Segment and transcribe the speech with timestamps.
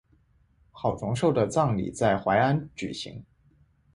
[0.71, 3.23] 郝崇寿的葬礼在淮安举行。